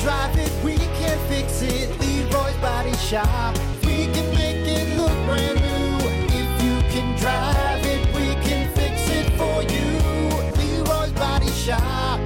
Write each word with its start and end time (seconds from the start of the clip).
drive 0.00 0.36
it, 0.38 0.64
we 0.64 0.76
can 0.76 1.18
fix 1.28 1.62
it. 1.62 1.88
Leroy's 2.00 2.56
Body 2.56 2.94
Shop. 2.96 3.56
We 3.84 4.06
can 4.06 4.34
make 4.34 4.66
it 4.66 4.96
look 4.96 5.12
brand 5.26 5.60
new. 5.60 6.08
If 6.32 6.62
you 6.62 6.80
can 6.90 7.18
drive 7.18 7.84
it, 7.84 8.06
we 8.14 8.34
can 8.48 8.72
fix 8.74 9.08
it 9.10 9.30
for 9.36 9.62
you. 9.62 10.84
Leroy's 10.84 11.12
Body 11.12 11.50
Shop. 11.50 12.18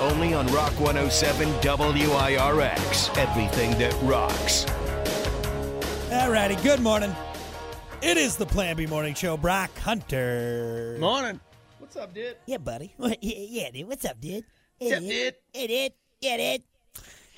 Only 0.00 0.34
on 0.34 0.46
Rock 0.48 0.72
107 0.80 1.48
WIRX. 1.60 3.16
Everything 3.18 3.70
that 3.78 3.94
rocks. 4.02 4.64
Alrighty, 6.10 6.60
good 6.62 6.80
morning. 6.80 7.14
It 8.02 8.16
is 8.16 8.36
the 8.36 8.46
Plan 8.46 8.76
B 8.76 8.86
Morning 8.86 9.14
Show. 9.14 9.36
Brock 9.36 9.70
Hunter. 9.78 10.96
Morning. 10.98 11.40
What's 11.92 12.04
up, 12.04 12.14
dude? 12.14 12.36
Yeah, 12.46 12.56
buddy. 12.56 12.94
yeah, 12.98 13.14
yeah, 13.20 13.70
dude. 13.70 13.86
What's 13.86 14.06
up, 14.06 14.18
dude? 14.18 14.44
What's 14.78 14.94
up, 14.94 15.00
dude? 15.00 15.34
Hey, 15.52 15.66
dude. 15.66 15.92
Yeah, 16.22 16.36
dude. 16.38 16.62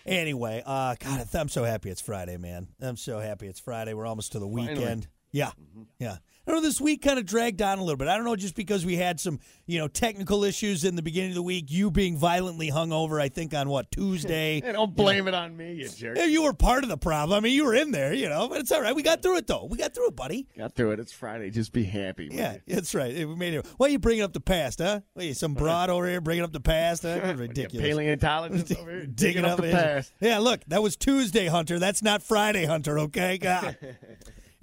Anyway, 0.06 0.62
uh, 0.64 0.94
God, 1.00 1.26
I'm 1.34 1.48
so 1.48 1.64
happy 1.64 1.90
it's 1.90 2.00
Friday, 2.00 2.36
man. 2.36 2.68
I'm 2.80 2.96
so 2.96 3.18
happy 3.18 3.48
it's 3.48 3.58
Friday. 3.58 3.94
We're 3.94 4.06
almost 4.06 4.30
to 4.30 4.38
the 4.38 4.46
Finally. 4.46 4.74
weekend. 4.78 5.08
Yeah, 5.34 5.48
mm-hmm. 5.48 5.82
yeah. 5.98 6.18
I 6.46 6.50
don't 6.50 6.62
know. 6.62 6.68
This 6.68 6.80
week 6.80 7.00
kind 7.02 7.18
of 7.18 7.24
dragged 7.24 7.62
on 7.62 7.78
a 7.78 7.82
little 7.82 7.96
bit. 7.96 8.06
I 8.06 8.16
don't 8.16 8.24
know, 8.24 8.36
just 8.36 8.54
because 8.54 8.84
we 8.84 8.96
had 8.96 9.18
some, 9.18 9.40
you 9.66 9.78
know, 9.78 9.88
technical 9.88 10.44
issues 10.44 10.84
in 10.84 10.94
the 10.94 11.02
beginning 11.02 11.30
of 11.30 11.36
the 11.36 11.42
week. 11.42 11.66
You 11.68 11.90
being 11.90 12.18
violently 12.18 12.70
hungover, 12.70 13.20
I 13.20 13.28
think, 13.28 13.54
on 13.54 13.68
what 13.68 13.90
Tuesday. 13.90 14.60
Hey, 14.64 14.72
don't 14.72 14.94
blame 14.94 15.26
it 15.26 15.34
on 15.34 15.56
me, 15.56 15.74
you 15.74 15.88
jerk. 15.88 16.16
Yeah, 16.16 16.24
you 16.26 16.42
were 16.42 16.52
part 16.52 16.84
of 16.84 16.88
the 16.88 16.96
problem. 16.96 17.36
I 17.36 17.40
mean, 17.40 17.54
you 17.54 17.64
were 17.64 17.74
in 17.74 17.90
there, 17.90 18.14
you 18.14 18.28
know, 18.28 18.48
but 18.48 18.60
it's 18.60 18.70
all 18.70 18.80
right. 18.80 18.94
We 18.94 19.02
got 19.02 19.22
through 19.22 19.38
it, 19.38 19.46
though. 19.46 19.66
We 19.68 19.76
got 19.76 19.94
through 19.94 20.08
it, 20.08 20.16
buddy. 20.16 20.46
Got 20.56 20.74
through 20.74 20.92
it. 20.92 21.00
It's 21.00 21.12
Friday. 21.12 21.50
Just 21.50 21.72
be 21.72 21.84
happy. 21.84 22.28
Yeah, 22.30 22.58
that's 22.66 22.94
right. 22.94 23.14
We 23.14 23.34
made 23.34 23.54
it. 23.54 23.66
Why 23.76 23.86
are 23.86 23.90
you 23.90 23.98
bringing 23.98 24.22
up 24.22 24.32
the 24.32 24.40
past, 24.40 24.78
huh? 24.78 25.00
You, 25.16 25.34
some 25.34 25.54
broad 25.54 25.90
over 25.90 26.06
here 26.06 26.20
bringing 26.20 26.44
up 26.44 26.52
the 26.52 26.60
past? 26.60 27.02
Huh? 27.02 27.34
Ridiculous. 27.36 27.86
Paleontologist 27.86 28.76
over 28.78 28.90
here 28.90 29.00
Digging 29.00 29.14
digging 29.14 29.44
up 29.44 29.56
the 29.56 29.70
past. 29.70 30.12
Yeah, 30.20 30.38
look, 30.38 30.60
that 30.68 30.82
was 30.82 30.96
Tuesday, 30.96 31.46
Hunter. 31.46 31.78
That's 31.78 32.02
not 32.02 32.22
Friday, 32.22 32.66
Hunter. 32.66 32.98
Okay, 33.00 33.38
God. 33.38 33.76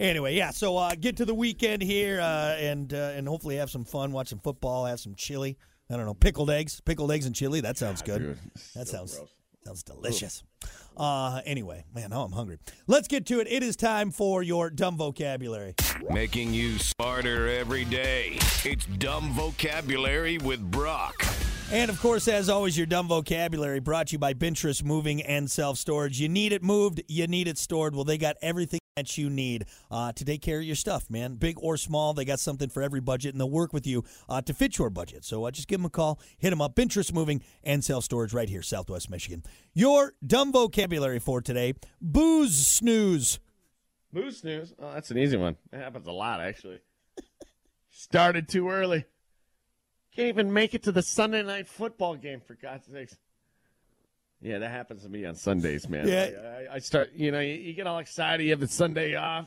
Anyway, 0.01 0.35
yeah. 0.35 0.51
So 0.51 0.77
uh, 0.77 0.95
get 0.95 1.17
to 1.17 1.25
the 1.25 1.33
weekend 1.33 1.81
here, 1.81 2.19
uh, 2.19 2.55
and 2.59 2.93
uh, 2.93 3.13
and 3.15 3.27
hopefully 3.27 3.55
have 3.57 3.69
some 3.69 3.85
fun, 3.85 4.11
watch 4.11 4.29
some 4.29 4.39
football, 4.39 4.85
have 4.85 4.99
some 4.99 5.15
chili. 5.15 5.57
I 5.89 5.97
don't 5.97 6.05
know, 6.05 6.13
pickled 6.13 6.49
eggs, 6.49 6.79
pickled 6.81 7.11
eggs 7.11 7.25
and 7.25 7.35
chili. 7.35 7.61
That 7.61 7.77
sounds 7.77 8.01
good. 8.01 8.19
dude, 8.19 8.37
that 8.75 8.87
so 8.87 8.97
sounds 8.97 9.17
gross. 9.17 9.29
sounds 9.65 9.83
delicious. 9.83 10.43
Uh, 10.95 11.41
anyway, 11.45 11.85
man, 11.95 12.09
now 12.09 12.23
I'm 12.23 12.31
hungry. 12.31 12.57
Let's 12.87 13.07
get 13.07 13.25
to 13.27 13.39
it. 13.39 13.47
It 13.49 13.63
is 13.63 13.75
time 13.75 14.11
for 14.11 14.43
your 14.43 14.69
dumb 14.69 14.97
vocabulary. 14.97 15.75
Making 16.09 16.53
you 16.53 16.77
smarter 16.79 17.47
every 17.47 17.85
day. 17.85 18.37
It's 18.63 18.85
Dumb 18.85 19.31
Vocabulary 19.31 20.37
with 20.37 20.59
Brock. 20.69 21.25
And 21.71 21.89
of 21.89 21.99
course, 22.01 22.27
as 22.27 22.49
always, 22.49 22.77
your 22.77 22.85
dumb 22.85 23.07
vocabulary 23.07 23.79
brought 23.79 24.07
to 24.07 24.13
you 24.13 24.19
by 24.19 24.33
Bintress 24.33 24.83
Moving 24.83 25.21
and 25.21 25.49
Self 25.49 25.77
Storage. 25.77 26.19
You 26.19 26.27
need 26.27 26.51
it 26.51 26.61
moved, 26.61 27.01
you 27.07 27.27
need 27.27 27.47
it 27.47 27.57
stored. 27.57 27.95
Well, 27.95 28.03
they 28.03 28.17
got 28.17 28.35
everything 28.41 28.80
that 28.97 29.17
you 29.17 29.29
need 29.29 29.65
uh, 29.89 30.11
to 30.11 30.25
take 30.25 30.41
care 30.41 30.57
of 30.57 30.65
your 30.65 30.75
stuff, 30.75 31.09
man. 31.09 31.35
Big 31.35 31.57
or 31.61 31.77
small, 31.77 32.13
they 32.13 32.25
got 32.25 32.41
something 32.41 32.67
for 32.67 32.83
every 32.83 32.99
budget, 32.99 33.33
and 33.33 33.39
they'll 33.39 33.49
work 33.49 33.71
with 33.71 33.87
you 33.87 34.03
uh, 34.27 34.41
to 34.41 34.53
fit 34.53 34.77
your 34.77 34.89
budget. 34.89 35.23
So 35.23 35.45
uh, 35.45 35.51
just 35.51 35.69
give 35.69 35.79
them 35.79 35.85
a 35.85 35.89
call, 35.89 36.19
hit 36.37 36.49
them 36.49 36.61
up. 36.61 36.75
Bintress 36.75 37.13
Moving 37.13 37.41
and 37.63 37.83
Self 37.83 38.03
Storage 38.03 38.33
right 38.33 38.49
here, 38.49 38.61
Southwest 38.61 39.09
Michigan. 39.09 39.43
Your 39.73 40.13
dumb 40.25 40.51
vocabulary 40.51 41.19
for 41.19 41.41
today 41.41 41.73
booze 42.01 42.67
snooze. 42.67 43.39
Booze 44.11 44.39
snooze. 44.39 44.73
Oh, 44.77 44.91
that's 44.93 45.09
an 45.09 45.17
easy 45.17 45.37
one. 45.37 45.55
That 45.71 45.81
happens 45.81 46.07
a 46.07 46.11
lot, 46.11 46.41
actually. 46.41 46.81
Started 47.91 48.49
too 48.49 48.69
early. 48.69 49.05
Can't 50.13 50.27
even 50.27 50.51
make 50.51 50.73
it 50.73 50.83
to 50.83 50.91
the 50.91 51.01
Sunday 51.01 51.43
night 51.43 51.69
football 51.69 52.15
game, 52.15 52.41
for 52.45 52.55
God's 52.55 52.87
sakes. 52.91 53.15
Yeah, 54.41 54.59
that 54.59 54.71
happens 54.71 55.03
to 55.03 55.09
me 55.09 55.25
on 55.25 55.35
Sundays, 55.35 55.87
man. 55.87 56.07
Yeah. 56.07 56.65
I, 56.71 56.75
I 56.75 56.79
start, 56.79 57.11
you 57.13 57.31
know, 57.31 57.39
you, 57.39 57.53
you 57.53 57.73
get 57.73 57.85
all 57.85 57.99
excited. 57.99 58.43
You 58.43 58.51
have 58.51 58.59
the 58.59 58.67
Sunday 58.67 59.15
off. 59.15 59.45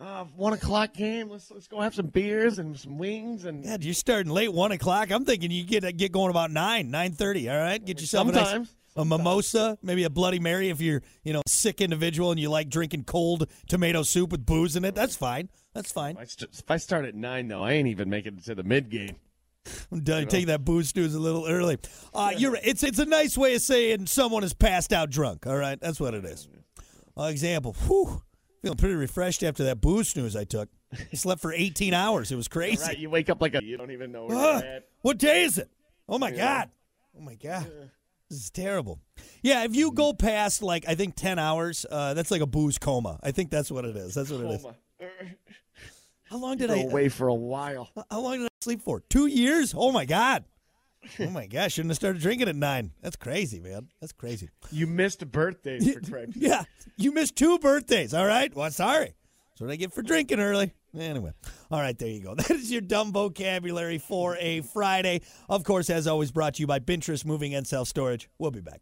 Uh, 0.00 0.24
one 0.36 0.52
o'clock 0.52 0.94
game. 0.94 1.28
Let's 1.28 1.50
let's 1.50 1.66
go 1.66 1.80
have 1.80 1.92
some 1.94 2.06
beers 2.06 2.60
and 2.60 2.78
some 2.78 2.98
wings 2.98 3.44
and 3.46 3.64
God, 3.64 3.82
you're 3.82 3.94
starting 3.94 4.32
late, 4.32 4.52
one 4.52 4.70
o'clock. 4.70 5.10
I'm 5.10 5.24
thinking 5.24 5.50
you 5.50 5.64
get 5.64 5.96
get 5.96 6.12
going 6.12 6.30
about 6.30 6.52
nine, 6.52 6.90
nine 6.90 7.12
thirty. 7.12 7.50
All 7.50 7.58
right, 7.58 7.84
get 7.84 8.00
yourself 8.00 8.28
a 8.28 8.32
nice 8.32 8.68
a 8.98 9.04
mimosa, 9.04 9.78
maybe 9.82 10.04
a 10.04 10.10
Bloody 10.10 10.38
Mary 10.38 10.68
if 10.70 10.80
you're 10.80 11.02
you 11.22 11.32
know 11.32 11.42
a 11.44 11.48
sick 11.48 11.80
individual 11.80 12.30
and 12.30 12.40
you 12.40 12.50
like 12.50 12.68
drinking 12.68 13.04
cold 13.04 13.50
tomato 13.68 14.02
soup 14.02 14.32
with 14.32 14.44
booze 14.44 14.76
in 14.76 14.84
it. 14.84 14.94
That's 14.94 15.16
fine. 15.16 15.48
That's 15.72 15.92
fine. 15.92 16.16
If 16.16 16.18
I, 16.18 16.24
st- 16.24 16.50
if 16.52 16.70
I 16.70 16.76
start 16.76 17.04
at 17.04 17.14
nine, 17.14 17.48
though, 17.48 17.62
I 17.62 17.72
ain't 17.72 17.88
even 17.88 18.10
making 18.10 18.38
it 18.38 18.44
to 18.44 18.54
the 18.54 18.64
mid 18.64 18.90
game. 18.90 19.16
I'm 19.92 20.00
done. 20.04 20.26
Take 20.26 20.46
that 20.46 20.64
booze 20.64 20.88
snooze 20.90 21.14
a 21.14 21.20
little 21.20 21.46
early. 21.46 21.78
Uh, 22.14 22.32
you're 22.36 22.58
it's 22.62 22.82
it's 22.82 22.98
a 22.98 23.04
nice 23.06 23.36
way 23.38 23.54
of 23.54 23.62
saying 23.62 24.06
someone 24.06 24.44
is 24.44 24.54
passed 24.54 24.92
out 24.92 25.10
drunk. 25.10 25.46
All 25.46 25.56
right, 25.56 25.78
that's 25.80 26.00
what 26.00 26.14
it 26.14 26.24
is. 26.24 26.48
Uh, 27.18 27.24
example. 27.24 27.74
Whew, 27.86 28.22
feeling 28.62 28.76
pretty 28.76 28.94
refreshed 28.94 29.42
after 29.42 29.64
that 29.64 29.80
booze 29.80 30.08
snooze 30.10 30.36
I 30.36 30.44
took. 30.44 30.68
I 30.92 31.16
Slept 31.16 31.42
for 31.42 31.52
18 31.52 31.92
hours. 31.92 32.32
It 32.32 32.36
was 32.36 32.48
crazy. 32.48 32.82
Right, 32.82 32.96
you 32.98 33.10
wake 33.10 33.28
up 33.28 33.42
like 33.42 33.54
a 33.54 33.62
you 33.62 33.76
don't 33.76 33.90
even 33.90 34.10
know 34.12 34.26
where 34.26 34.36
Ah, 34.36 34.58
you're 34.58 34.66
at. 34.76 34.84
what 35.02 35.18
day 35.18 35.42
is 35.44 35.58
it? 35.58 35.68
Oh 36.08 36.18
my 36.18 36.30
god! 36.30 36.70
Oh 37.16 37.20
my 37.20 37.34
god! 37.34 37.70
This 38.30 38.38
is 38.40 38.50
terrible. 38.50 39.00
Yeah, 39.42 39.64
if 39.64 39.74
you 39.74 39.90
go 39.92 40.12
past 40.12 40.62
like 40.62 40.86
I 40.88 40.94
think 40.94 41.14
ten 41.16 41.38
hours, 41.38 41.84
uh, 41.90 42.14
that's 42.14 42.30
like 42.30 42.40
a 42.40 42.46
booze 42.46 42.78
coma. 42.78 43.18
I 43.22 43.30
think 43.32 43.50
that's 43.50 43.70
what 43.70 43.84
it 43.84 43.96
is. 43.96 44.14
That's 44.14 44.30
what 44.30 44.40
it 44.42 44.50
is. 44.50 44.66
How 46.24 46.36
long 46.36 46.56
did 46.58 46.68
Go 46.68 46.74
I? 46.74 46.78
away 46.80 47.08
for 47.08 47.28
a 47.28 47.34
while. 47.34 47.88
How 48.10 48.20
long 48.20 48.38
did 48.38 48.44
I 48.46 48.47
sleep 48.60 48.82
for? 48.82 49.00
Two 49.08 49.26
years? 49.26 49.74
Oh 49.76 49.92
my 49.92 50.04
god! 50.04 50.44
Oh 51.20 51.30
my 51.30 51.46
gosh! 51.46 51.74
Shouldn't 51.74 51.90
have 51.90 51.96
started 51.96 52.20
drinking 52.20 52.48
at 52.48 52.56
nine. 52.56 52.92
That's 53.02 53.16
crazy, 53.16 53.60
man. 53.60 53.88
That's 54.00 54.12
crazy. 54.12 54.48
You 54.70 54.86
missed 54.86 55.30
birthdays 55.30 55.92
for 55.94 56.00
Christ's. 56.10 56.36
Yeah, 56.36 56.64
you 56.96 57.12
missed 57.12 57.36
two 57.36 57.58
birthdays. 57.58 58.14
All 58.14 58.26
right. 58.26 58.54
Well, 58.54 58.70
sorry. 58.70 59.14
That's 59.50 59.60
what 59.60 59.70
I 59.70 59.76
get 59.76 59.92
for 59.92 60.02
drinking 60.02 60.40
early. 60.40 60.72
Anyway, 60.98 61.32
all 61.70 61.80
right, 61.80 61.98
there 61.98 62.08
you 62.08 62.22
go. 62.22 62.34
That 62.36 62.50
is 62.50 62.72
your 62.72 62.80
dumb 62.80 63.12
vocabulary 63.12 63.98
for 63.98 64.36
a 64.38 64.62
Friday. 64.62 65.20
Of 65.48 65.64
course, 65.64 65.90
as 65.90 66.06
always, 66.06 66.30
brought 66.32 66.54
to 66.54 66.60
you 66.60 66.66
by 66.66 66.78
Bintress 66.78 67.24
Moving 67.24 67.54
and 67.54 67.66
Self 67.66 67.88
Storage. 67.88 68.28
We'll 68.38 68.50
be 68.50 68.60
back. 68.60 68.80